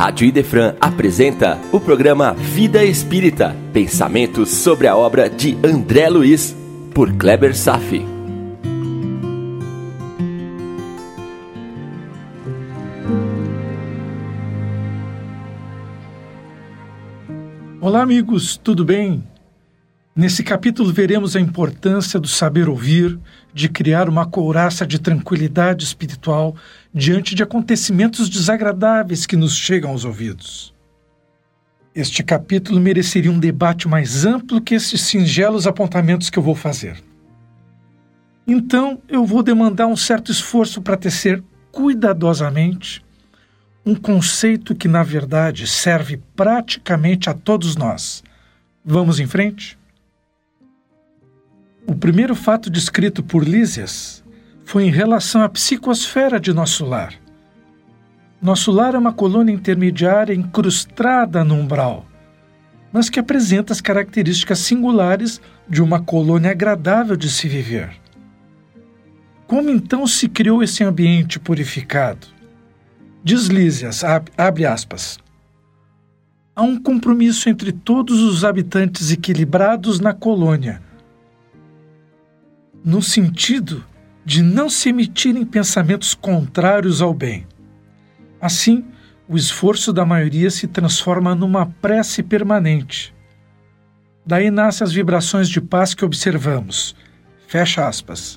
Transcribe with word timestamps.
Rádio 0.00 0.26
Idefran 0.26 0.76
apresenta 0.80 1.60
o 1.70 1.78
programa 1.78 2.32
Vida 2.32 2.82
Espírita, 2.82 3.54
pensamentos 3.70 4.48
sobre 4.48 4.88
a 4.88 4.96
obra 4.96 5.28
de 5.28 5.58
André 5.62 6.08
Luiz, 6.08 6.56
por 6.94 7.12
Kleber 7.12 7.54
Safi. 7.54 8.02
Olá, 17.78 18.00
amigos, 18.00 18.56
tudo 18.56 18.86
bem? 18.86 19.22
Nesse 20.14 20.42
capítulo 20.42 20.92
veremos 20.92 21.36
a 21.36 21.40
importância 21.40 22.18
do 22.18 22.26
saber 22.26 22.68
ouvir, 22.68 23.18
de 23.54 23.68
criar 23.68 24.08
uma 24.08 24.26
couraça 24.26 24.84
de 24.84 24.98
tranquilidade 24.98 25.84
espiritual 25.84 26.56
diante 26.92 27.34
de 27.34 27.44
acontecimentos 27.44 28.28
desagradáveis 28.28 29.24
que 29.24 29.36
nos 29.36 29.56
chegam 29.56 29.90
aos 29.90 30.04
ouvidos. 30.04 30.74
Este 31.94 32.24
capítulo 32.24 32.80
mereceria 32.80 33.30
um 33.30 33.38
debate 33.38 33.86
mais 33.86 34.24
amplo 34.24 34.60
que 34.60 34.74
esses 34.74 35.00
singelos 35.00 35.66
apontamentos 35.66 36.28
que 36.28 36.38
eu 36.38 36.42
vou 36.42 36.54
fazer. 36.54 37.02
Então, 38.46 39.00
eu 39.08 39.24
vou 39.24 39.44
demandar 39.44 39.86
um 39.86 39.96
certo 39.96 40.32
esforço 40.32 40.82
para 40.82 40.96
tecer 40.96 41.42
cuidadosamente 41.70 43.04
um 43.86 43.94
conceito 43.94 44.74
que, 44.74 44.88
na 44.88 45.02
verdade, 45.02 45.66
serve 45.66 46.20
praticamente 46.34 47.30
a 47.30 47.34
todos 47.34 47.76
nós. 47.76 48.22
Vamos 48.84 49.20
em 49.20 49.26
frente? 49.26 49.79
O 51.90 51.94
primeiro 51.96 52.36
fato 52.36 52.70
descrito 52.70 53.20
por 53.20 53.42
Lísias 53.42 54.22
foi 54.62 54.84
em 54.84 54.92
relação 54.92 55.42
à 55.42 55.48
psicosfera 55.48 56.38
de 56.38 56.52
nosso 56.52 56.84
lar. 56.84 57.12
Nosso 58.40 58.70
lar 58.70 58.94
é 58.94 58.98
uma 58.98 59.12
colônia 59.12 59.52
intermediária 59.52 60.32
incrustada 60.32 61.42
no 61.42 61.56
umbral, 61.56 62.06
mas 62.92 63.10
que 63.10 63.18
apresenta 63.18 63.72
as 63.72 63.80
características 63.80 64.60
singulares 64.60 65.40
de 65.68 65.82
uma 65.82 66.00
colônia 66.00 66.52
agradável 66.52 67.16
de 67.16 67.28
se 67.28 67.48
viver. 67.48 67.90
Como 69.48 69.68
então 69.68 70.06
se 70.06 70.28
criou 70.28 70.62
esse 70.62 70.84
ambiente 70.84 71.40
purificado? 71.40 72.28
Diz 73.24 73.46
Lísias, 73.46 74.04
abre 74.38 74.64
aspas. 74.64 75.18
Há 76.54 76.62
um 76.62 76.80
compromisso 76.80 77.48
entre 77.48 77.72
todos 77.72 78.20
os 78.20 78.44
habitantes 78.44 79.10
equilibrados 79.10 79.98
na 79.98 80.14
colônia 80.14 80.88
no 82.84 83.02
sentido 83.02 83.84
de 84.24 84.42
não 84.42 84.68
se 84.68 84.88
emitirem 84.88 85.44
pensamentos 85.44 86.14
contrários 86.14 87.02
ao 87.02 87.12
bem. 87.12 87.46
Assim, 88.40 88.84
o 89.28 89.36
esforço 89.36 89.92
da 89.92 90.04
maioria 90.04 90.50
se 90.50 90.66
transforma 90.66 91.34
numa 91.34 91.66
prece 91.66 92.22
permanente. 92.22 93.14
Daí 94.24 94.50
nascem 94.50 94.84
as 94.84 94.92
vibrações 94.92 95.48
de 95.48 95.60
paz 95.60 95.94
que 95.94 96.04
observamos. 96.04 96.94
Fecha 97.46 97.86
aspas. 97.86 98.36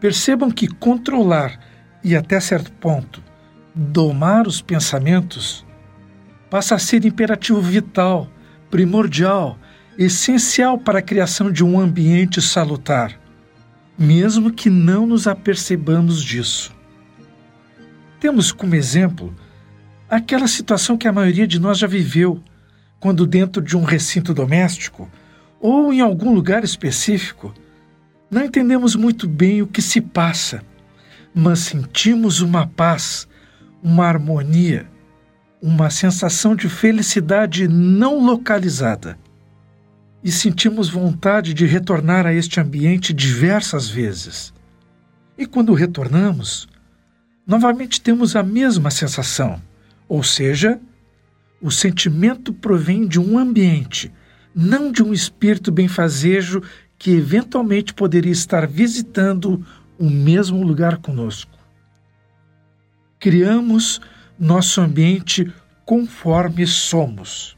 Percebam 0.00 0.50
que 0.50 0.68
controlar 0.68 1.58
e, 2.02 2.16
até 2.16 2.38
certo 2.40 2.72
ponto, 2.72 3.22
domar 3.74 4.46
os 4.46 4.60
pensamentos 4.60 5.64
passa 6.48 6.76
a 6.76 6.78
ser 6.78 7.04
imperativo 7.04 7.60
vital, 7.60 8.28
primordial 8.70 9.58
essencial 9.98 10.78
para 10.78 10.98
a 10.98 11.02
criação 11.02 11.50
de 11.50 11.64
um 11.64 11.80
ambiente 11.80 12.42
salutar, 12.42 13.18
mesmo 13.98 14.52
que 14.52 14.68
não 14.68 15.06
nos 15.06 15.26
apercebamos 15.26 16.22
disso. 16.22 16.74
Temos 18.20 18.52
como 18.52 18.74
exemplo 18.74 19.34
aquela 20.08 20.46
situação 20.46 20.96
que 20.98 21.08
a 21.08 21.12
maioria 21.12 21.46
de 21.46 21.58
nós 21.58 21.78
já 21.78 21.86
viveu, 21.86 22.40
quando, 23.00 23.26
dentro 23.26 23.62
de 23.62 23.76
um 23.76 23.84
recinto 23.84 24.34
doméstico 24.34 25.10
ou 25.60 25.92
em 25.92 26.00
algum 26.00 26.34
lugar 26.34 26.62
específico, 26.62 27.54
não 28.30 28.44
entendemos 28.44 28.94
muito 28.94 29.26
bem 29.26 29.62
o 29.62 29.66
que 29.66 29.80
se 29.80 30.00
passa, 30.00 30.62
mas 31.34 31.60
sentimos 31.60 32.40
uma 32.40 32.66
paz, 32.66 33.26
uma 33.82 34.06
harmonia, 34.06 34.86
uma 35.62 35.88
sensação 35.88 36.54
de 36.54 36.68
felicidade 36.68 37.66
não 37.66 38.24
localizada 38.24 39.18
e 40.26 40.32
sentimos 40.32 40.88
vontade 40.88 41.54
de 41.54 41.66
retornar 41.66 42.26
a 42.26 42.34
este 42.34 42.58
ambiente 42.58 43.12
diversas 43.12 43.88
vezes. 43.88 44.52
E 45.38 45.46
quando 45.46 45.72
retornamos, 45.72 46.66
novamente 47.46 48.00
temos 48.00 48.34
a 48.34 48.42
mesma 48.42 48.90
sensação, 48.90 49.62
ou 50.08 50.24
seja, 50.24 50.80
o 51.62 51.70
sentimento 51.70 52.52
provém 52.52 53.06
de 53.06 53.20
um 53.20 53.38
ambiente, 53.38 54.12
não 54.52 54.90
de 54.90 55.00
um 55.00 55.12
espírito 55.12 55.70
benfazejo 55.70 56.60
que 56.98 57.12
eventualmente 57.12 57.94
poderia 57.94 58.32
estar 58.32 58.66
visitando 58.66 59.64
o 59.96 60.10
mesmo 60.10 60.60
lugar 60.64 60.96
conosco. 60.96 61.56
Criamos 63.20 64.00
nosso 64.36 64.80
ambiente 64.80 65.52
conforme 65.84 66.66
somos 66.66 67.56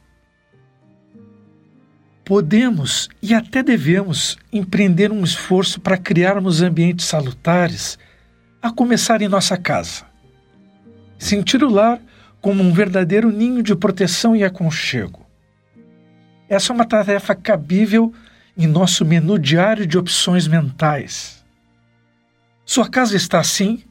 podemos 2.28 3.08
e 3.22 3.32
até 3.32 3.62
devemos 3.62 4.36
empreender 4.52 5.10
um 5.10 5.24
esforço 5.24 5.80
para 5.80 5.96
criarmos 5.96 6.60
ambientes 6.60 7.06
salutares, 7.06 7.98
a 8.60 8.70
começar 8.70 9.22
em 9.22 9.28
nossa 9.28 9.56
casa. 9.56 10.04
Sentir 11.18 11.64
o 11.64 11.70
lar 11.70 11.98
como 12.38 12.62
um 12.62 12.70
verdadeiro 12.70 13.32
ninho 13.32 13.62
de 13.62 13.74
proteção 13.74 14.36
e 14.36 14.44
aconchego. 14.44 15.26
Essa 16.50 16.70
é 16.70 16.74
uma 16.74 16.84
tarefa 16.84 17.34
cabível 17.34 18.12
em 18.54 18.66
nosso 18.66 19.06
menu 19.06 19.38
diário 19.38 19.86
de 19.86 19.96
opções 19.96 20.46
mentais. 20.46 21.42
Sua 22.62 22.90
casa 22.90 23.16
está 23.16 23.40
assim? 23.40 23.82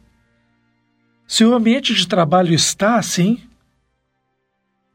Seu 1.28 1.56
ambiente 1.56 1.92
de 1.96 2.08
trabalho 2.08 2.54
está 2.54 2.98
assim? 2.98 3.42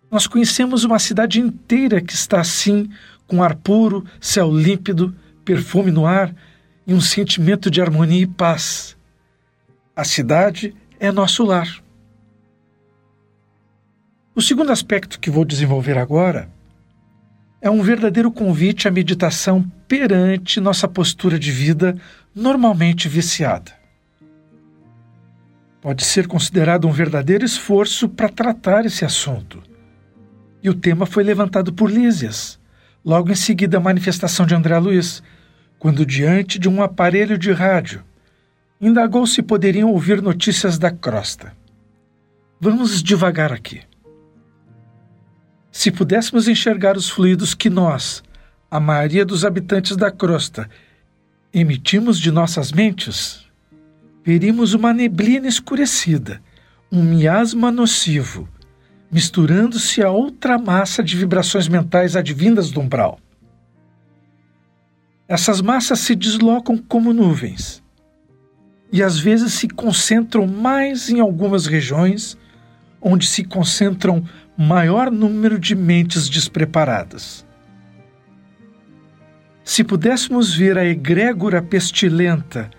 Nós 0.09 0.29
conhecemos 0.29 0.85
uma 0.85 1.01
cidade 1.01 1.41
inteira 1.41 2.01
que 2.01 2.13
está 2.13 2.41
assim 2.41 2.89
com 3.33 3.43
ar 3.43 3.55
puro, 3.55 4.05
céu 4.21 4.55
límpido, 4.55 5.17
perfume 5.43 5.91
no 5.91 6.05
ar 6.05 6.35
e 6.87 6.93
um 6.93 7.01
sentimento 7.01 7.71
de 7.71 7.81
harmonia 7.81 8.21
e 8.21 8.27
paz. 8.27 8.95
A 9.97 10.05
cidade 10.05 10.77
é 11.01 11.11
nosso 11.11 11.43
lar. 11.43 11.83
O 14.35 14.43
segundo 14.43 14.71
aspecto 14.71 15.19
que 15.19 15.31
vou 15.31 15.47
desenvolver 15.47 15.97
agora 15.97 16.51
é 17.63 17.71
um 17.71 17.81
verdadeiro 17.81 18.31
convite 18.31 18.87
à 18.87 18.91
meditação 18.91 19.65
perante 19.89 20.61
nossa 20.61 20.87
postura 20.87 21.39
de 21.39 21.51
vida 21.51 21.97
normalmente 22.35 23.09
viciada. 23.09 23.73
Pode 25.81 26.05
ser 26.05 26.27
considerado 26.27 26.87
um 26.87 26.93
verdadeiro 26.93 27.47
esforço 27.47 28.11
para 28.11 28.29
tratar 28.29 28.85
esse 28.85 29.07
assunto. 29.07 29.63
E 30.63 30.69
o 30.69 30.75
tema 30.75 31.07
foi 31.07 31.25
levantado 31.25 31.73
por 31.73 31.91
Lísias, 31.91 32.61
Logo 33.05 33.31
em 33.31 33.35
seguida, 33.35 33.79
a 33.79 33.81
manifestação 33.81 34.47
de 34.47 34.55
André 34.55 34.79
Luiz, 34.79 35.23
quando, 35.79 36.07
diante 36.07 36.59
de 36.59 36.69
um 36.69 36.83
aparelho 36.83 37.37
de 37.37 37.51
rádio, 37.51 38.05
indagou 38.81 39.27
se 39.27 39.43
poderiam 39.43 39.91
ouvir 39.91 40.23
notícias 40.23 40.79
da 40.79 40.91
crosta. 40.91 41.53
Vamos 42.61 43.03
devagar 43.03 43.53
aqui. 43.53 43.81
Se 45.73 45.91
pudéssemos 45.91 46.47
enxergar 46.47 46.97
os 46.97 47.09
fluidos 47.09 47.55
que 47.55 47.69
nós, 47.69 48.23
a 48.71 48.79
maioria 48.79 49.25
dos 49.25 49.45
habitantes 49.45 49.97
da 49.97 50.11
crosta, 50.11 50.69
emitimos 51.53 52.19
de 52.21 52.31
nossas 52.31 52.71
mentes, 52.71 53.47
veríamos 54.25 54.75
uma 54.75 54.93
neblina 54.93 55.49
escurecida, 55.49 56.41
um 56.91 57.03
miasma 57.03 57.73
nocivo, 57.73 58.49
misturando-se 59.13 60.03
a 60.03 60.11
outra 60.11 60.57
massa 60.57 61.05
de 61.05 61.15
vibrações 61.19 61.69
mentais 61.69 62.17
advindas 62.17 62.71
do 62.71 62.81
umbral. 62.81 63.21
Essas 65.29 65.61
massas 65.61 66.01
se 66.01 66.17
deslocam 66.17 66.79
como 66.79 67.13
nuvens 67.13 67.83
e 68.91 69.03
às 69.03 69.19
vezes 69.19 69.53
se 69.53 69.69
concentram 69.69 70.47
mais 70.47 71.11
em 71.11 71.21
algumas 71.21 71.67
regiões 71.67 72.39
onde 73.01 73.27
se 73.27 73.45
concentram 73.45 74.25
maior 74.57 75.11
número 75.11 75.59
de 75.59 75.75
mentes 75.75 76.29
despreparadas. 76.29 77.47
Se 79.65 79.85
pudéssemos 79.85 80.55
ver 80.55 80.79
a 80.79 80.85
egrégora 80.85 81.61
pestilenta 81.63 82.71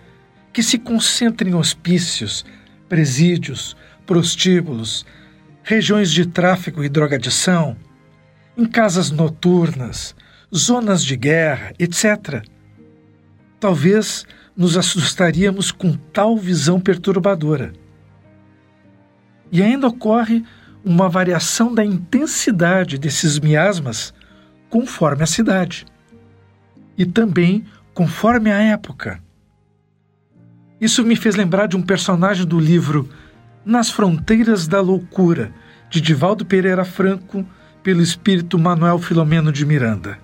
que 0.52 0.62
se 0.62 0.78
concentra 0.78 1.48
em 1.48 1.54
hospícios, 1.54 2.44
presídios, 2.88 3.76
prostíbulos, 4.06 5.04
regiões 5.64 6.12
de 6.12 6.26
tráfico 6.26 6.84
e 6.84 6.90
drogadição, 6.90 7.74
em 8.54 8.66
casas 8.66 9.10
noturnas, 9.10 10.14
zonas 10.54 11.02
de 11.02 11.16
guerra, 11.16 11.72
etc. 11.78 12.44
Talvez 13.58 14.26
nos 14.54 14.76
assustaríamos 14.76 15.72
com 15.72 15.94
tal 16.12 16.36
visão 16.36 16.78
perturbadora. 16.78 17.72
E 19.50 19.62
ainda 19.62 19.88
ocorre 19.88 20.44
uma 20.84 21.08
variação 21.08 21.74
da 21.74 21.82
intensidade 21.82 22.98
desses 22.98 23.40
miasmas 23.40 24.12
conforme 24.68 25.22
a 25.22 25.26
cidade 25.26 25.86
e 26.98 27.06
também 27.06 27.64
conforme 27.94 28.52
a 28.52 28.60
época. 28.60 29.18
Isso 30.78 31.02
me 31.02 31.16
fez 31.16 31.36
lembrar 31.36 31.66
de 31.66 31.76
um 31.76 31.82
personagem 31.82 32.44
do 32.44 32.60
livro 32.60 33.08
Nas 33.64 33.88
Fronteiras 33.88 34.68
da 34.68 34.82
Loucura, 34.82 35.50
de 35.88 35.98
Divaldo 35.98 36.44
Pereira 36.44 36.84
Franco, 36.84 37.46
pelo 37.82 38.02
espírito 38.02 38.58
Manuel 38.58 38.98
Filomeno 38.98 39.50
de 39.50 39.64
Miranda. 39.64 40.18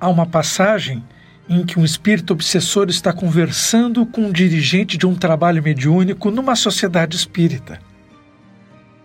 Há 0.00 0.08
uma 0.08 0.26
passagem 0.26 1.04
em 1.48 1.64
que 1.64 1.78
um 1.78 1.84
espírito 1.84 2.32
obsessor 2.32 2.88
está 2.88 3.12
conversando 3.12 4.04
com 4.04 4.22
um 4.22 4.32
dirigente 4.32 4.98
de 4.98 5.06
um 5.06 5.14
trabalho 5.14 5.62
mediúnico 5.62 6.32
numa 6.32 6.56
sociedade 6.56 7.14
espírita. 7.14 7.78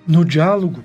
No 0.08 0.26
diálogo, 0.26 0.84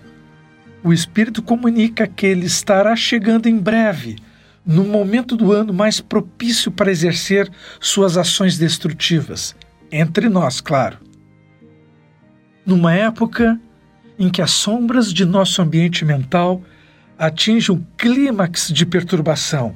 o 0.85 0.93
espírito 0.93 1.43
comunica 1.43 2.07
que 2.07 2.27
ele 2.27 2.45
estará 2.45 2.95
chegando 2.95 3.49
em 3.49 3.57
breve, 3.57 4.17
no 4.65 4.85
momento 4.85 5.35
do 5.35 5.53
ano 5.53 5.73
mais 5.73 6.03
propício 6.03 6.71
para 6.71 6.91
exercer 6.91 7.51
suas 7.81 8.19
ações 8.19 8.59
destrutivas, 8.59 9.57
entre 9.91 10.29
nós, 10.29 10.61
claro. 10.61 11.06
Numa 12.67 12.93
época 12.93 13.59
em 14.19 14.29
que 14.29 14.43
as 14.43 14.51
sombras 14.51 15.13
de 15.13 15.25
nosso 15.25 15.63
ambiente 15.63 16.05
mental 16.05 16.63
atingem 17.17 17.75
o 17.75 17.87
clímax 17.97 18.71
de 18.73 18.85
perturbação 18.85 19.75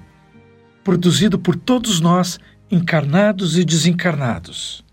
produzido 0.82 1.38
por 1.38 1.56
todos 1.56 2.00
nós, 2.00 2.38
encarnados 2.70 3.58
e 3.58 3.64
desencarnados. 3.64 4.84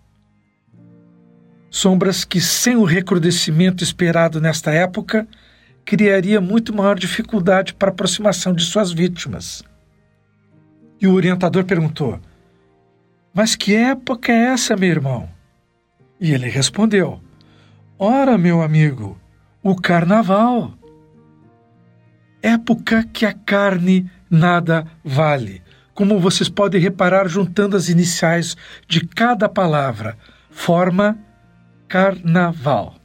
Sombras 1.69 2.23
que, 2.23 2.39
sem 2.41 2.75
o 2.75 2.83
recrudescimento 2.83 3.83
esperado 3.83 4.41
nesta 4.41 4.71
época, 4.71 5.27
criaria 5.85 6.41
muito 6.41 6.75
maior 6.75 6.97
dificuldade 6.97 7.73
para 7.73 7.89
a 7.89 7.91
aproximação 7.91 8.53
de 8.53 8.63
suas 8.63 8.91
vítimas. 8.91 9.63
E 10.99 11.07
o 11.07 11.13
orientador 11.13 11.65
perguntou: 11.65 12.19
Mas 13.33 13.55
que 13.55 13.75
época 13.75 14.31
é 14.31 14.53
essa, 14.53 14.75
meu 14.75 14.89
irmão? 14.89 15.29
E 16.19 16.31
ele 16.31 16.49
respondeu: 16.49 17.21
Ora, 17.99 18.37
meu 18.37 18.61
amigo, 18.61 19.17
o 19.63 19.75
carnaval. 19.75 20.71
Época 22.43 23.03
que 23.11 23.25
a 23.25 23.33
carne 23.33 24.07
nada 24.29 24.85
vale, 25.03 25.63
como 25.95 26.19
vocês 26.19 26.47
podem 26.47 26.79
reparar 26.79 27.27
juntando 27.27 27.75
as 27.75 27.89
iniciais 27.89 28.55
de 28.87 29.01
cada 29.03 29.49
palavra, 29.49 30.15
forma 30.51 31.17
carnaval. 31.87 32.97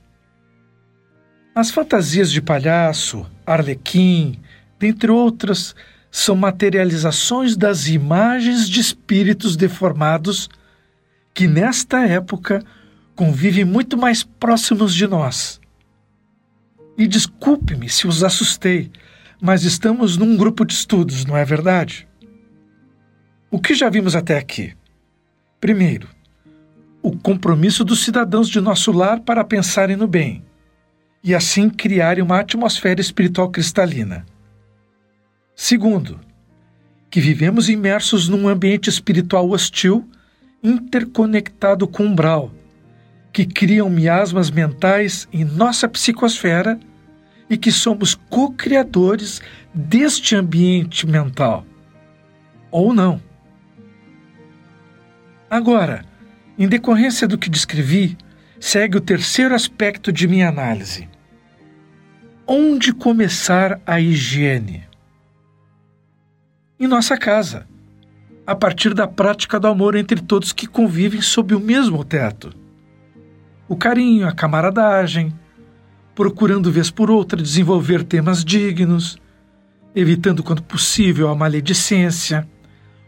As 1.55 1.71
fantasias 1.71 2.31
de 2.31 2.43
palhaço, 2.43 3.27
arlequim, 3.47 4.39
dentre 4.79 5.11
outras, 5.11 5.75
são 6.11 6.37
materializações 6.37 7.57
das 7.57 7.89
imagens 7.89 8.69
de 8.69 8.81
espíritos 8.81 9.57
deformados 9.57 10.51
que, 11.33 11.49
nesta 11.49 12.07
época, 12.07 12.63
convivem 13.23 13.65
muito 13.65 13.97
mais 13.97 14.25
próximos 14.25 14.93
de 14.93 15.07
nós. 15.07 15.61
E 16.99 17.07
desculpe-me 17.07 17.89
se 17.89 18.09
os 18.09 18.25
assustei, 18.25 18.91
mas 19.41 19.63
estamos 19.63 20.17
num 20.17 20.37
grupo 20.37 20.65
de 20.65 20.75
estudos, 20.75 21.25
não 21.25 21.37
é 21.37 21.45
verdade? 21.45 22.09
O 23.49 23.61
que 23.61 23.77
já 23.77 23.89
vimos 23.89 24.17
até 24.17 24.37
aqui? 24.37 24.75
Primeiro, 25.61 26.09
o 27.01 27.17
compromisso 27.17 27.85
dos 27.85 28.03
cidadãos 28.03 28.49
de 28.49 28.61
nosso 28.61 28.91
lar 28.91 29.21
para 29.21 29.45
pensarem 29.45 29.95
no 29.95 30.09
bem 30.09 30.43
e 31.23 31.33
assim 31.33 31.71
criarem 31.71 32.25
uma 32.25 32.41
atmosfera 32.41 33.01
espiritual 33.01 33.51
cristalina. 33.51 34.27
Segundo, 35.55 36.19
que 37.09 37.21
vivemos 37.21 37.69
imersos 37.69 38.29
num 38.29 38.49
ambiente 38.49 38.91
espiritual 38.91 39.49
hostil, 39.49 40.11
interconectado 40.61 41.87
com 41.87 42.07
umbral, 42.07 42.51
que 43.33 43.47
criam 43.47 43.89
miasmas 43.89 44.51
mentais 44.51 45.27
em 45.33 45.45
nossa 45.45 45.89
psicosfera 45.89 46.79
e 47.49 47.57
que 47.57 47.73
somos 47.73 48.15
co-criadores 48.15 49.41
deste 49.73 50.37
ambiente 50.37 51.07
mental. 51.07 51.65
Ou 52.71 52.93
não. 52.93 53.21
Agora, 55.51 56.05
em 56.59 56.69
decorrência 56.69 57.27
do 57.27 57.39
que 57.39 57.51
descrevi, 57.51 58.17
segue 58.61 58.97
o 58.97 59.01
terceiro 59.01 59.55
aspecto 59.55 60.13
de 60.13 60.29
minha 60.29 60.49
análise. 60.49 61.09
Onde 62.47 62.93
começar 62.93 63.81
a 63.87 64.01
higiene? 64.01 64.85
Em 66.79 66.87
nossa 66.87 67.17
casa, 67.17 67.67
a 68.47 68.55
partir 68.55 68.93
da 68.93 69.07
prática 69.07 69.59
do 69.61 69.69
amor 69.69 69.95
entre 69.95 70.21
todos 70.21 70.53
que 70.53 70.67
convivem 70.67 71.21
sob 71.21 71.55
o 71.55 71.61
mesmo 71.61 72.05
teto. 72.05 72.62
O 73.73 73.77
carinho, 73.77 74.29
a 74.29 74.33
camaradagem, 74.33 75.33
procurando 76.15 76.71
vez 76.71 76.91
por 76.91 77.11
outra 77.11 77.41
desenvolver 77.41 78.05
temas 78.05 78.45
dignos, 78.45 79.17
evitando 79.95 80.43
quando 80.43 80.63
possível 80.63 81.31
a 81.31 81.35
maledicência, 81.35 82.47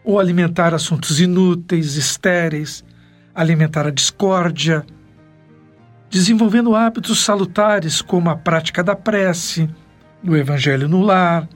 ou 0.02 0.19
alimentar 0.19 0.72
assuntos 0.72 1.20
inúteis, 1.20 1.96
estéreis, 1.96 2.82
alimentar 3.34 3.87
a 3.87 3.90
discórdia, 3.90 4.87
desenvolvendo 6.08 6.75
hábitos 6.75 7.22
salutares 7.22 8.00
como 8.00 8.31
a 8.31 8.37
prática 8.37 8.82
da 8.82 8.96
prece, 8.96 9.69
do 10.22 10.34
evangelho 10.34 10.88
no 10.88 11.02
lar, 11.02 11.46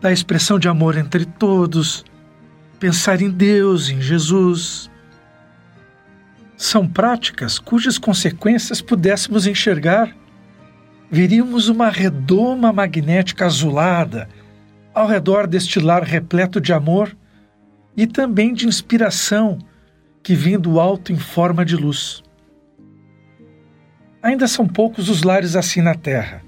da 0.00 0.12
expressão 0.12 0.60
de 0.60 0.68
amor 0.68 0.96
entre 0.96 1.24
todos, 1.24 2.04
pensar 2.78 3.20
em 3.20 3.30
Deus, 3.30 3.88
em 3.88 4.00
Jesus. 4.00 4.88
São 6.60 6.86
práticas 6.86 7.58
cujas 7.58 7.96
consequências 7.96 8.82
pudéssemos 8.82 9.46
enxergar. 9.46 10.14
Veríamos 11.10 11.70
uma 11.70 11.88
redoma 11.88 12.70
magnética 12.70 13.46
azulada 13.46 14.28
ao 14.92 15.08
redor 15.08 15.46
deste 15.46 15.80
lar 15.80 16.02
repleto 16.02 16.60
de 16.60 16.74
amor 16.74 17.16
e 17.96 18.06
também 18.06 18.52
de 18.52 18.68
inspiração 18.68 19.56
que 20.22 20.34
vem 20.34 20.58
do 20.58 20.78
alto 20.78 21.14
em 21.14 21.18
forma 21.18 21.64
de 21.64 21.76
luz. 21.76 22.22
Ainda 24.22 24.46
são 24.46 24.68
poucos 24.68 25.08
os 25.08 25.22
lares 25.22 25.56
assim 25.56 25.80
na 25.80 25.94
Terra. 25.94 26.42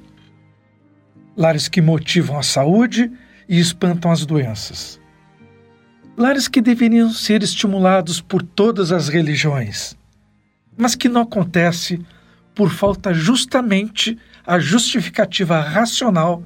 Lares 1.35 1.69
que 1.69 1.81
motivam 1.81 2.39
a 2.39 2.43
saúde 2.43 3.11
e 3.49 3.59
espantam 3.59 4.11
as 4.11 4.27
doenças. 4.27 5.01
Lares 6.19 6.49
que 6.49 6.61
deveriam 6.61 7.09
ser 7.09 7.43
estimulados 7.43 8.21
por 8.21 8.43
todas 8.43 8.93
as 8.93 9.09
religiões, 9.09 9.97
mas 10.77 10.95
que 10.95 11.09
não 11.09 11.23
acontece 11.23 12.05
por 12.55 12.71
falta 12.71 13.13
justamente 13.15 14.19
a 14.47 14.59
justificativa 14.59 15.61
racional 15.61 16.43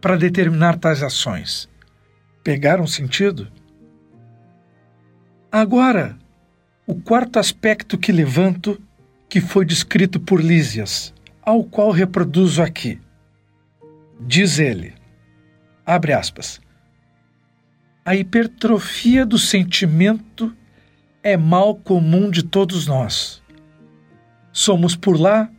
para 0.00 0.16
determinar 0.16 0.78
tais 0.78 1.02
ações. 1.02 1.68
Pegaram 2.42 2.86
sentido? 2.86 3.48
Agora, 5.50 6.18
o 6.86 6.94
quarto 6.94 7.38
aspecto 7.38 7.98
que 7.98 8.10
levanto, 8.10 8.80
que 9.28 9.40
foi 9.40 9.64
descrito 9.64 10.18
por 10.18 10.42
Lísias, 10.42 11.12
ao 11.42 11.62
qual 11.64 11.90
reproduzo 11.90 12.62
aqui. 12.62 13.00
Diz 14.20 14.58
ele, 14.58 14.94
abre 15.84 16.12
aspas, 16.12 16.60
a 18.04 18.16
hipertrofia 18.16 19.26
do 19.26 19.38
sentimento 19.38 20.56
é 21.22 21.36
mal 21.36 21.76
comum 21.76 22.30
de 22.30 22.42
todos 22.42 22.86
nós. 22.86 23.41
Somos 24.52 24.94
por 24.94 25.18
lá 25.18 25.50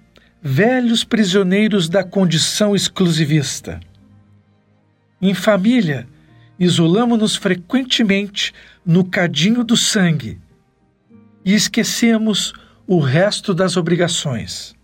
velhos 0.42 1.04
prisioneiros 1.04 1.90
da 1.90 2.04
condição 2.04 2.76
exclusivista. 2.76 3.80
Em 5.22 5.34
família, 5.34 6.08
isolamos-nos 6.60 7.36
frequentemente 7.36 8.54
no 8.86 9.06
cadinho 9.06 9.64
do 9.64 9.78
sangue 9.78 10.40
e 11.46 11.54
esquecemos 11.54 12.54
o 12.86 13.00
resto 13.00 13.54
das 13.54 13.78
obrigações. 13.78 14.76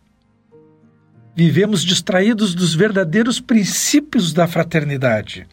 Vivemos 1.35 1.83
distraídos 1.83 2.55
dos 2.55 2.73
verdadeiros 2.73 3.39
princípios 3.39 4.33
da 4.33 4.47
fraternidade. 4.47 5.47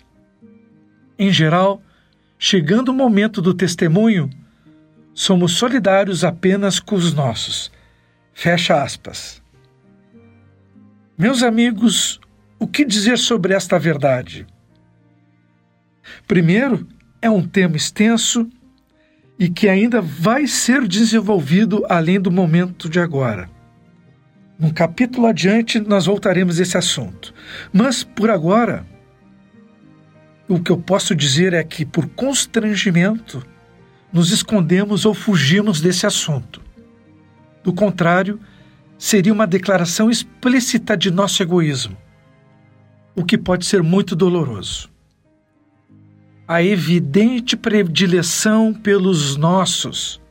Em 1.19 1.33
geral, 1.33 1.83
chegando 2.39 2.91
o 2.91 2.95
momento 2.95 3.43
do 3.43 3.53
testemunho, 3.55 4.31
somos 5.15 5.53
solidários 5.53 6.25
apenas 6.25 6.79
com 6.79 6.95
os 6.95 7.13
nossos. 7.13 7.71
Fecha 8.39 8.83
aspas. 8.83 9.43
Meus 11.17 11.43
amigos, 11.43 12.21
o 12.59 12.67
que 12.67 12.85
dizer 12.85 13.17
sobre 13.17 13.55
esta 13.55 13.79
verdade? 13.79 14.47
Primeiro, 16.29 16.87
é 17.23 17.31
um 17.31 17.41
tema 17.49 17.79
extenso 17.79 18.47
e 19.39 19.49
que 19.49 19.71
ainda 19.71 20.03
vai 20.03 20.47
ser 20.47 20.87
desenvolvido 20.87 21.83
além 21.89 22.21
do 22.21 22.31
momento 22.31 22.91
de 22.91 23.01
agora. 23.01 23.49
Num 24.59 24.71
capítulo 24.71 25.27
adiante, 25.27 25.81
nós 25.81 26.05
voltaremos 26.05 26.61
a 26.61 26.63
esse 26.63 26.77
assunto. 26.77 27.33
Mas, 27.73 28.05
por 28.05 28.29
agora, 28.29 28.87
o 30.47 30.61
que 30.61 30.71
eu 30.71 30.77
posso 30.77 31.15
dizer 31.15 31.55
é 31.55 31.65
que, 31.65 31.87
por 31.87 32.07
constrangimento, 32.09 33.43
nos 34.13 34.31
escondemos 34.31 35.07
ou 35.07 35.15
fugimos 35.15 35.81
desse 35.81 36.07
assunto. 36.07 36.66
Do 37.67 37.73
contrário, 37.73 38.39
seria 38.97 39.33
uma 39.33 39.45
declaração 39.45 40.09
explícita 40.09 40.97
de 40.97 41.11
nosso 41.11 41.43
egoísmo, 41.43 41.97
o 43.13 43.25
que 43.25 43.37
pode 43.37 43.67
ser 43.67 43.83
muito 43.83 44.15
doloroso. 44.15 44.89
A 46.47 46.63
evidente 46.63 47.57
predileção 47.57 48.73
pelos 48.73 49.37
nossos 49.37 50.23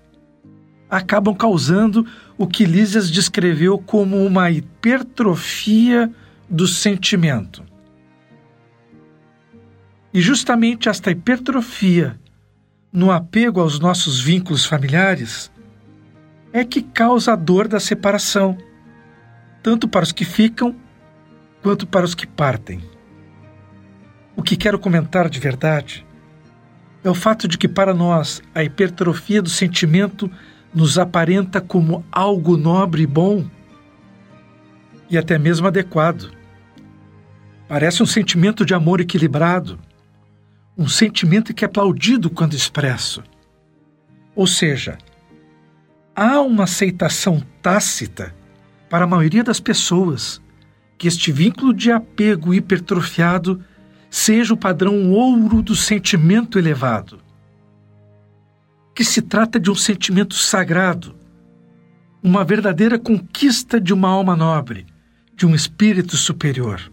acabam 0.90 1.36
causando 1.36 2.08
o 2.38 2.48
que 2.48 2.64
Lísias 2.64 3.12
descreveu 3.12 3.78
como 3.80 4.26
uma 4.26 4.50
hipertrofia 4.50 6.10
do 6.50 6.66
sentimento. 6.66 7.66
E 10.14 10.22
justamente 10.22 10.88
esta 10.88 11.12
hipertrofia 11.12 12.18
no 12.94 13.12
apego 13.12 13.60
aos 13.60 13.78
nossos 13.78 14.22
vínculos 14.22 14.66
familiares 14.66 15.52
é 16.56 16.64
que 16.64 16.82
causa 16.82 17.34
a 17.34 17.36
dor 17.36 17.68
da 17.68 17.82
separação, 17.82 18.58
tanto 19.62 19.90
para 19.90 20.04
os 20.04 20.14
que 20.14 20.24
ficam 20.24 20.74
quanto 21.62 21.86
para 21.86 22.06
os 22.06 22.16
que 22.16 22.26
partem. 22.26 22.82
O 24.38 24.42
que 24.42 24.56
quero 24.56 24.80
comentar 24.80 25.30
de 25.30 25.38
verdade 25.38 26.06
é 27.04 27.10
o 27.10 27.14
fato 27.14 27.46
de 27.46 27.58
que, 27.58 27.68
para 27.68 27.94
nós, 27.94 28.42
a 28.54 28.64
hipertrofia 28.64 29.42
do 29.42 29.50
sentimento 29.50 30.32
nos 30.74 30.98
aparenta 30.98 31.60
como 31.60 32.06
algo 32.10 32.56
nobre 32.56 33.04
e 33.04 33.08
bom 33.08 33.46
e 35.10 35.18
até 35.18 35.38
mesmo 35.38 35.68
adequado. 35.68 36.32
Parece 37.68 38.02
um 38.02 38.06
sentimento 38.06 38.66
de 38.66 38.74
amor 38.74 39.02
equilibrado, 39.02 39.78
um 40.78 40.88
sentimento 40.88 41.54
que 41.54 41.66
é 41.66 41.68
aplaudido 41.68 42.30
quando 42.30 42.54
expresso. 42.54 43.22
Ou 44.34 44.48
seja, 44.48 44.98
há 46.16 46.40
uma 46.42 46.64
aceitação 46.64 47.44
tácita 47.62 48.34
para 48.90 49.06
a 49.06 49.08
maioria 49.08 49.44
das 49.44 49.60
pessoas 49.60 50.42
que 50.98 51.08
este 51.08 51.32
vínculo 51.32 51.74
de 51.74 51.92
apego 51.92 52.54
hipertrofiado 52.54 53.62
seja 54.10 54.54
o 54.54 54.58
padrão 54.58 55.12
ouro 55.12 55.62
do 55.62 55.76
sentimento 55.76 56.58
elevado. 56.58 57.20
Que 58.96 59.04
se 59.04 59.22
trata 59.22 59.60
de 59.60 59.70
um 59.70 59.76
sentimento 59.76 60.36
sagrado, 60.36 61.16
uma 62.24 62.46
verdadeira 62.46 62.98
conquista 62.98 63.80
de 63.80 63.94
uma 63.94 64.08
alma 64.08 64.36
nobre, 64.36 64.86
de 65.36 65.46
um 65.46 65.54
espírito 65.54 66.16
superior 66.16 66.90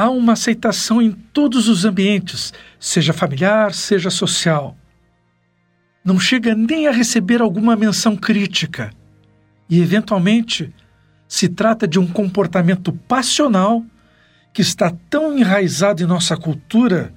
há 0.00 0.08
uma 0.08 0.32
aceitação 0.32 1.02
em 1.02 1.12
todos 1.12 1.68
os 1.68 1.84
ambientes, 1.84 2.54
seja 2.78 3.12
familiar, 3.12 3.74
seja 3.74 4.08
social. 4.08 4.74
Não 6.04 6.18
chega 6.18 6.54
nem 6.54 6.86
a 6.86 6.90
receber 6.90 7.40
alguma 7.42 7.76
menção 7.76 8.16
crítica 8.16 8.90
e, 9.68 9.80
eventualmente, 9.80 10.74
se 11.28 11.48
trata 11.48 11.86
de 11.86 11.98
um 11.98 12.06
comportamento 12.06 12.92
passional 12.92 13.84
que 14.52 14.62
está 14.62 14.92
tão 15.08 15.38
enraizado 15.38 16.02
em 16.02 16.06
nossa 16.06 16.36
cultura 16.36 17.12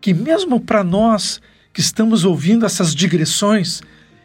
que, 0.00 0.14
mesmo 0.14 0.60
para 0.60 0.84
nós 0.84 1.40
que 1.72 1.80
estamos 1.80 2.24
ouvindo 2.24 2.64
essas 2.64 2.94
digressões 2.94 3.82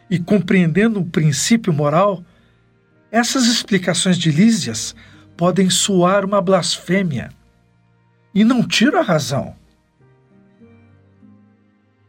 e 0.08 0.18
compreendendo 0.18 1.00
o 1.00 1.04
princípio 1.04 1.72
moral, 1.72 2.22
essas 3.10 3.46
explicações 3.46 4.16
de 4.16 4.30
Lísias 4.30 4.94
podem 5.36 5.68
soar 5.68 6.24
uma 6.24 6.40
blasfêmia 6.40 7.30
e 8.34 8.44
não 8.44 8.66
tiro 8.66 8.98
a 8.98 9.02
razão. 9.02 9.54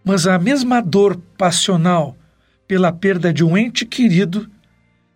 Mas 0.03 0.27
a 0.27 0.38
mesma 0.38 0.81
dor 0.81 1.15
passional 1.38 2.17
pela 2.67 2.91
perda 2.91 3.33
de 3.33 3.43
um 3.43 3.57
ente 3.57 3.86
querido 3.86 4.50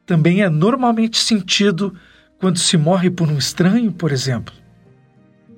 também 0.06 0.42
é 0.42 0.50
normalmente 0.50 1.18
sentido 1.18 1.94
quando 2.40 2.58
se 2.58 2.78
morre 2.78 3.10
por 3.10 3.30
um 3.30 3.38
estranho, 3.38 3.92
por 3.92 4.12
exemplo. 4.12 4.54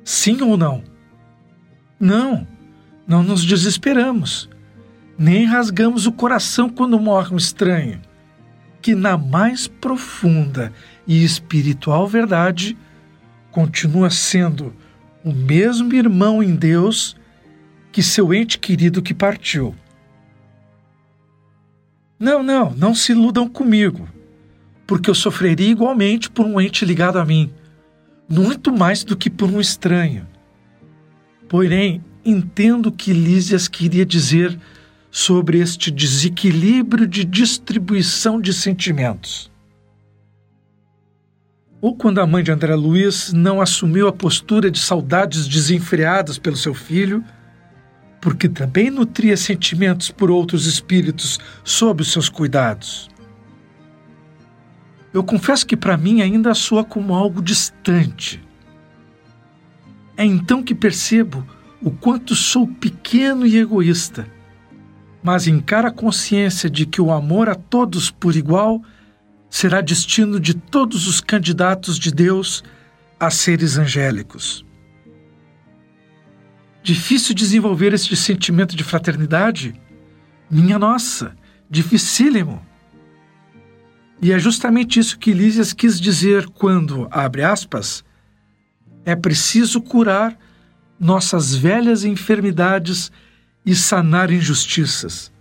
Sim 0.04 0.42
ou 0.42 0.58
não? 0.58 0.84
Não, 2.00 2.48
não 3.06 3.22
nos 3.22 3.44
desesperamos, 3.44 4.50
nem 5.18 5.46
rasgamos 5.46 6.08
o 6.08 6.12
coração 6.12 6.70
quando 6.70 7.00
morre 7.00 7.34
um 7.34 7.38
estranho, 7.38 8.02
que 8.82 8.96
na 8.96 9.18
mais 9.18 9.68
profunda 9.68 10.72
e 11.06 11.24
espiritual 11.24 12.08
verdade 12.08 12.78
continua 13.52 14.10
sendo 14.10 14.74
o 15.24 15.34
mesmo 15.34 15.94
irmão 15.94 16.42
em 16.42 16.56
Deus 16.56 17.19
que 17.92 18.04
seu 18.04 18.34
ente 18.34 18.60
querido 18.60 19.02
que 19.02 19.14
partiu. 19.14 19.76
Não, 22.20 22.44
não, 22.44 22.72
não 22.72 22.94
se 22.94 23.14
iludam 23.14 23.48
comigo, 23.48 24.08
porque 24.86 25.10
eu 25.10 25.16
sofreria 25.16 25.70
igualmente 25.70 26.30
por 26.30 26.46
um 26.46 26.60
ente 26.60 26.86
ligado 26.86 27.18
a 27.18 27.26
mim, 27.26 27.52
muito 28.28 28.72
mais 28.72 29.04
do 29.04 29.16
que 29.16 29.30
por 29.30 29.50
um 29.50 29.60
estranho. 29.60 30.28
Porém, 31.48 32.04
entendo 32.24 32.88
o 32.88 32.92
que 32.92 33.14
Lísias 33.14 33.68
queria 33.68 34.06
dizer 34.06 34.60
sobre 35.10 35.60
este 35.60 35.90
desequilíbrio 35.90 37.08
de 37.08 37.24
distribuição 37.24 38.40
de 38.40 38.54
sentimentos 38.54 39.50
ou 41.82 41.96
quando 41.96 42.20
a 42.20 42.28
mãe 42.28 42.44
de 42.44 42.52
André 42.52 42.76
Luiz 42.76 43.32
não 43.32 43.62
assumiu 43.62 44.08
a 44.08 44.14
postura 44.14 44.70
de 44.70 44.80
saudades 44.80 45.48
desenfreadas 45.48 46.38
pelo 46.38 46.58
seu 46.58 46.74
filho, 46.74 47.24
porque 48.22 48.50
também 48.50 48.90
nutria 48.90 49.38
sentimentos 49.38 50.12
por 50.12 50.30
outros 50.30 50.66
espíritos 50.66 51.40
sob 51.64 52.02
os 52.02 52.12
seus 52.12 52.30
cuidados. 52.30 53.10
Eu 55.14 55.24
confesso 55.24 55.66
que 55.66 55.78
para 55.78 55.98
mim 55.98 56.22
ainda 56.22 56.54
soa 56.54 56.84
como 56.84 57.16
algo 57.16 57.42
distante. 57.42 58.44
É 60.16 60.24
então 60.24 60.62
que 60.62 60.76
percebo 60.76 61.46
o 61.82 61.90
quanto 61.90 62.36
sou 62.36 62.68
pequeno 62.68 63.46
e 63.46 63.58
egoísta, 63.58 64.28
mas 65.24 65.48
encara 65.48 65.88
a 65.88 65.94
consciência 65.94 66.70
de 66.70 66.86
que 66.86 67.02
o 67.02 67.12
amor 67.12 67.50
a 67.50 67.56
todos 67.56 68.12
por 68.12 68.36
igual 68.36 68.82
será 69.50 69.82
destino 69.82 70.40
de 70.40 70.54
todos 70.54 71.08
os 71.08 71.22
candidatos 71.22 71.98
de 71.98 72.12
Deus 72.12 72.64
a 73.20 73.30
seres 73.30 73.78
angélicos. 73.78 74.66
Difícil 76.90 77.36
desenvolver 77.36 77.94
este 77.94 78.16
sentimento 78.16 78.76
de 78.76 78.84
fraternidade? 78.84 79.80
Minha 80.50 80.80
nossa, 80.80 81.36
dificílimo. 81.70 82.66
E 84.20 84.32
é 84.32 84.40
justamente 84.40 85.00
isso 85.00 85.20
que 85.20 85.32
Lísias 85.32 85.72
quis 85.72 86.02
dizer 86.02 86.48
quando, 86.48 87.08
abre 87.12 87.44
aspas, 87.44 88.04
é 89.06 89.16
preciso 89.16 89.80
curar 89.80 90.36
nossas 91.00 91.54
velhas 91.54 92.06
enfermidades 92.06 93.12
e 93.64 93.76
sanar 93.76 94.32
injustiças. 94.32 95.32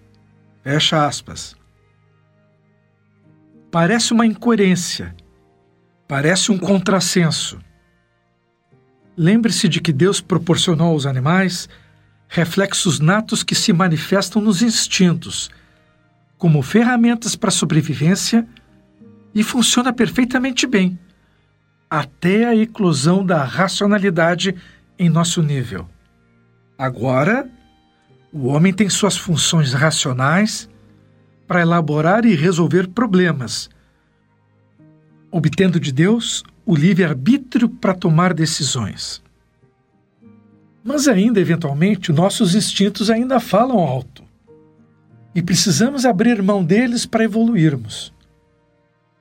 Fecha 0.63 1.07
aspas. 1.07 1.57
Parece 3.71 4.13
uma 4.13 4.27
incoerência, 4.27 5.17
parece 6.07 6.53
um 6.53 6.59
contrassenso. 6.59 7.59
Lembre-se 9.21 9.69
de 9.69 9.81
que 9.81 9.93
Deus 9.93 10.21
proporcionou 10.21 10.93
aos 10.93 11.05
animais 11.05 11.69
reflexos 12.29 13.01
natos 13.01 13.43
que 13.43 13.53
se 13.53 13.73
manifestam 13.73 14.41
nos 14.41 14.63
instintos, 14.63 15.51
como 16.37 16.63
ferramentas 16.63 17.35
para 17.35 17.51
sobrevivência 17.51 18.47
e 19.35 19.43
funciona 19.43 19.93
perfeitamente 19.93 20.69
bem, 20.69 20.97
até 21.91 22.45
a 22.45 22.55
eclosão 22.55 23.27
da 23.27 23.43
racionalidade 23.43 24.55
em 24.97 25.09
nosso 25.09 25.43
nível. 25.43 25.89
Agora, 26.79 27.51
o 28.33 28.47
homem 28.47 28.73
tem 28.73 28.89
suas 28.89 29.17
funções 29.17 29.73
racionais 29.73 30.71
para 31.45 31.63
elaborar 31.63 32.25
e 32.25 32.37
resolver 32.37 32.87
problemas, 32.87 33.69
obtendo 35.29 35.81
de 35.81 35.91
Deus 35.91 36.45
o 36.69 36.77
livre-arbítrio 36.77 37.67
para 37.67 37.95
tomar 37.95 38.35
decisões. 38.35 39.23
Mas 40.85 41.09
ainda, 41.09 41.41
eventualmente, 41.41 42.13
nossos 42.13 42.55
instintos 42.55 43.09
ainda 43.09 43.41
falam 43.41 43.79
alto. 43.79 44.23
E 45.35 45.41
precisamos 45.41 46.05
abrir 46.05 46.43
mão 46.43 46.63
deles 46.63 47.07
para 47.07 47.25
evoluirmos. 47.25 48.13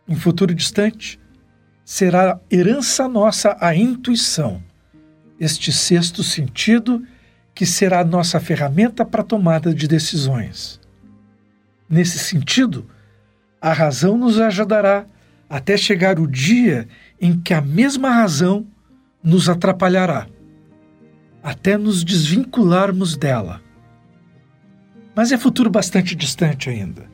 Em 0.06 0.16
futuro 0.18 0.54
distante, 0.54 1.18
será 1.86 2.38
herança 2.52 3.08
nossa 3.08 3.56
a 3.62 3.74
intuição, 3.74 4.62
este 5.40 5.72
sexto 5.72 6.24
sentido 6.24 7.02
que 7.56 7.66
será 7.66 8.04
nossa 8.04 8.42
ferramenta 8.42 9.06
para 9.06 9.24
tomada 9.24 9.74
de 9.74 9.88
decisões. 9.88 10.82
Nesse 11.90 12.20
sentido, 12.20 12.86
a 13.62 13.72
razão 13.72 14.18
nos 14.18 14.38
ajudará 14.38 15.06
até 15.50 15.78
chegar 15.78 16.20
o 16.20 16.28
dia 16.28 16.90
em 17.20 17.40
que 17.40 17.54
a 17.54 17.62
mesma 17.62 18.10
razão 18.10 18.66
nos 19.24 19.50
atrapalhará, 19.50 20.28
até 21.42 21.78
nos 21.78 22.04
desvincularmos 22.04 23.18
dela. 23.18 23.62
Mas 25.16 25.32
é 25.32 25.38
futuro 25.38 25.70
bastante 25.70 26.16
distante 26.16 26.70
ainda. 26.70 27.10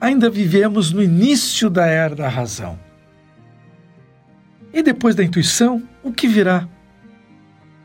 Ainda 0.00 0.30
vivemos 0.30 0.90
no 0.90 1.02
início 1.02 1.68
da 1.68 1.86
era 1.86 2.14
da 2.14 2.28
razão. 2.28 2.78
E 4.72 4.82
depois 4.82 5.14
da 5.14 5.22
intuição, 5.22 5.82
o 6.02 6.12
que 6.12 6.26
virá? 6.26 6.66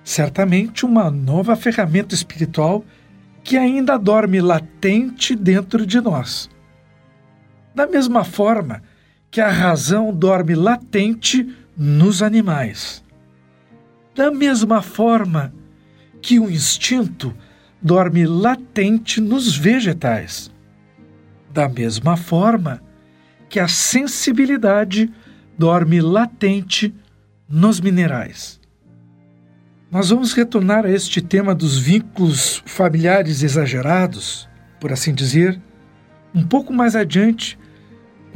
Certamente 0.04 0.86
uma 0.86 1.12
nova 1.12 1.56
ferramenta 1.56 2.16
espiritual 2.16 2.84
que 3.44 3.58
ainda 3.58 3.98
dorme 3.98 4.40
latente 4.40 5.36
dentro 5.36 5.86
de 5.86 6.00
nós. 6.00 6.50
Da 7.76 7.86
mesma 7.86 8.24
forma 8.24 8.82
que 9.30 9.42
a 9.42 9.50
razão 9.50 10.14
dorme 10.14 10.56
latente 10.56 11.48
nos 11.76 12.24
animais. 12.24 13.04
Da 14.16 14.32
mesma 14.32 14.82
forma 14.82 15.54
que 16.22 16.40
o 16.40 16.50
instinto 16.50 17.36
dorme 17.82 18.26
latente 18.26 19.22
nos 19.22 19.56
vegetais. 19.56 20.52
Da 21.54 21.70
mesma 21.70 22.18
forma 22.18 22.82
que 23.50 23.60
a 23.60 23.68
sensibilidade 23.68 25.12
dorme 25.58 26.02
latente 26.02 26.94
nos 27.48 27.80
minerais. 27.80 28.60
Nós 29.90 30.10
vamos 30.10 30.34
retornar 30.34 30.86
a 30.86 30.92
este 30.92 31.22
tema 31.22 31.56
dos 31.56 31.78
vínculos 31.78 32.62
familiares 32.66 33.42
exagerados, 33.42 34.50
por 34.82 34.92
assim 34.92 35.14
dizer, 35.14 35.60
um 36.36 36.44
pouco 36.44 36.74
mais 36.74 36.94
adiante 36.94 37.58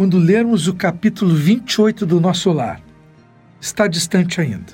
quando 0.01 0.17
lermos 0.17 0.67
o 0.67 0.73
capítulo 0.73 1.35
28 1.35 2.07
do 2.07 2.19
nosso 2.19 2.51
lar. 2.51 2.81
Está 3.59 3.85
distante 3.85 4.41
ainda. 4.41 4.73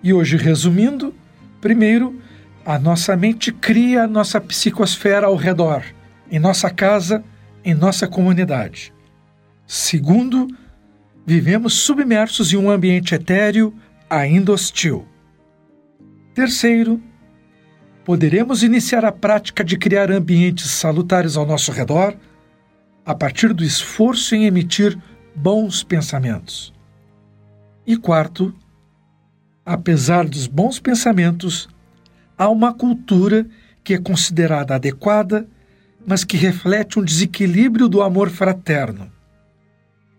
E 0.00 0.12
hoje, 0.12 0.36
resumindo, 0.36 1.12
primeiro, 1.60 2.22
a 2.64 2.78
nossa 2.78 3.16
mente 3.16 3.50
cria 3.50 4.04
a 4.04 4.06
nossa 4.06 4.40
psicosfera 4.40 5.26
ao 5.26 5.34
redor, 5.34 5.82
em 6.30 6.38
nossa 6.38 6.70
casa, 6.70 7.24
em 7.64 7.74
nossa 7.74 8.06
comunidade. 8.06 8.94
Segundo, 9.66 10.46
vivemos 11.26 11.74
submersos 11.74 12.52
em 12.52 12.58
um 12.58 12.70
ambiente 12.70 13.12
etéreo 13.12 13.74
ainda 14.08 14.52
hostil. 14.52 15.04
Terceiro, 16.32 17.02
poderemos 18.04 18.62
iniciar 18.62 19.04
a 19.04 19.10
prática 19.10 19.64
de 19.64 19.76
criar 19.76 20.12
ambientes 20.12 20.70
salutares 20.70 21.36
ao 21.36 21.44
nosso 21.44 21.72
redor 21.72 22.16
a 23.08 23.14
partir 23.14 23.54
do 23.54 23.64
esforço 23.64 24.34
em 24.34 24.44
emitir 24.44 24.94
bons 25.34 25.82
pensamentos. 25.82 26.74
E 27.86 27.96
quarto, 27.96 28.54
apesar 29.64 30.28
dos 30.28 30.46
bons 30.46 30.78
pensamentos, 30.78 31.70
há 32.36 32.50
uma 32.50 32.74
cultura 32.74 33.46
que 33.82 33.94
é 33.94 33.98
considerada 33.98 34.74
adequada, 34.74 35.48
mas 36.06 36.22
que 36.22 36.36
reflete 36.36 36.98
um 36.98 37.02
desequilíbrio 37.02 37.88
do 37.88 38.02
amor 38.02 38.28
fraterno, 38.28 39.10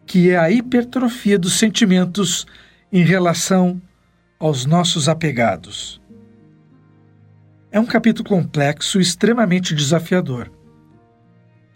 que 0.07 0.31
é 0.31 0.37
a 0.37 0.49
hipertrofia 0.49 1.37
dos 1.37 1.59
sentimentos 1.59 2.47
em 2.91 3.03
relação 3.03 3.79
aos 4.39 4.65
nossos 4.65 5.07
apegados. 5.07 6.01
É 7.71 7.79
um 7.79 7.85
capítulo 7.85 8.27
complexo 8.27 8.97
e 8.97 9.03
extremamente 9.03 9.75
desafiador 9.75 10.51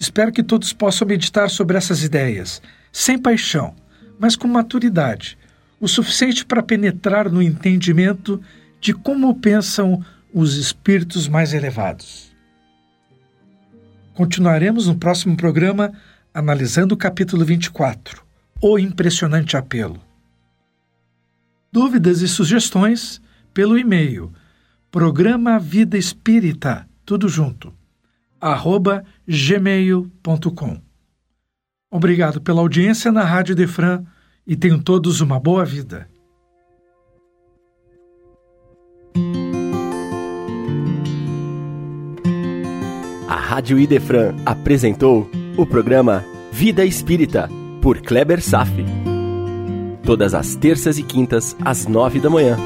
Espero 0.03 0.33
que 0.33 0.43
todos 0.43 0.74
possam 0.74 1.07
meditar 1.07 1.50
sobre 1.50 1.77
essas 1.77 2.03
ideias, 2.03 2.62
sem 2.91 3.18
paixão, 3.18 3.74
mas 4.20 4.35
com 4.35 4.50
maturidade, 4.50 5.37
o 5.79 5.87
suficiente 5.87 6.46
para 6.46 6.61
penetrar 6.61 7.31
no 7.31 7.42
entendimento 7.42 8.42
de 8.81 8.94
como 8.94 9.33
pensam 9.39 10.03
os 10.33 10.57
espíritos 10.57 11.29
mais 11.29 11.53
elevados. 11.53 12.35
Continuaremos 14.13 14.87
no 14.87 14.96
próximo 14.98 15.37
programa 15.37 15.94
analisando 16.33 16.96
o 16.96 16.98
capítulo 16.98 17.46
24, 17.46 18.25
O 18.61 18.77
Impressionante 18.77 19.55
Apelo. 19.55 20.01
Dúvidas 21.72 22.20
e 22.20 22.27
sugestões 22.27 23.22
pelo 23.53 23.79
e-mail 23.79 24.33
programa 24.92 25.57
Vida 25.57 25.98
Espírita, 25.98 26.85
tudo 27.05 27.29
junto 27.29 27.74
arroba 28.44 29.05
gmail.com. 29.27 30.81
Obrigado 31.90 32.42
pela 32.42 32.62
audiência 32.62 33.12
na 33.12 33.24
Rádio 33.24 33.55
Defran 33.55 34.03
e 34.48 34.55
tenham 34.55 34.79
todos 34.79 35.22
uma 35.22 35.40
boa 35.40 35.64
vida. 35.64 36.09
A 43.27 43.36
Rádio 43.36 43.79
Idefran 43.79 44.36
apresentou 44.46 45.29
o 45.55 45.66
programa 45.66 46.25
Vida 46.51 46.83
Espírita, 46.83 47.50
por 47.81 48.01
Kleber 48.01 48.42
Safi. 48.42 48.86
Todas 50.03 50.33
as 50.33 50.55
terças 50.55 50.98
e 50.98 51.03
quintas, 51.03 51.55
às 51.64 51.86
nove 51.86 52.20
da 52.20 52.29
manhã. 52.29 52.57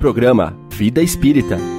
Programa 0.00 0.56
Vida 0.70 1.02
Espírita 1.02 1.73